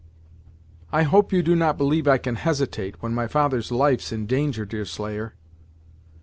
[0.91, 4.65] "I hope you do not believe I can hesitate, when my father's life's in danger,
[4.65, 5.35] Deerslayer!"